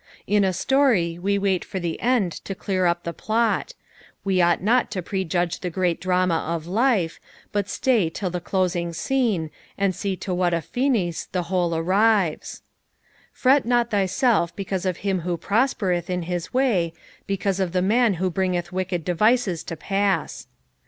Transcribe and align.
''In 0.35 0.43
a 0.43 0.51
story 0.51 1.19
wo 1.19 1.37
wait 1.39 1.63
for 1.63 1.79
the 1.79 2.01
end 2.01 2.31
to 2.45 2.55
clear 2.55 2.87
up 2.87 3.03
the 3.03 3.13
plot; 3.13 3.75
we 4.23 4.41
ought 4.41 4.59
nut 4.63 4.89
to 4.89 5.03
prejudge 5.03 5.59
the 5.59 5.69
great 5.69 6.01
drama 6.01 6.37
of 6.49 6.65
life, 6.65 7.19
but 7.51 7.69
stay 7.69 8.09
till 8.09 8.31
the 8.31 8.41
closing 8.41 8.93
scene, 8.93 9.51
snd 9.77 9.93
see 9.93 10.15
to 10.15 10.33
what 10.33 10.55
a 10.55 10.61
finis 10.63 11.27
the 11.33 11.43
whole 11.53 11.75
arrives," 11.75 12.63
Fretvot 13.39 13.91
thyself 13.91 14.55
heeaiue 14.55 14.87
of 14.87 14.97
him 14.97 15.19
who 15.19 15.37
pTogpereth 15.37 16.09
in 16.09 16.23
ha 16.23 16.47
way, 16.51 16.93
becavM 17.29 17.59
of 17.59 17.71
the 17.71 17.83
man 17.83 18.15
who 18.15 18.31
hringsth 18.31 18.71
wickal 18.71 19.03
devices 19.03 19.63
to 19.65 19.75
pass." 19.77 20.47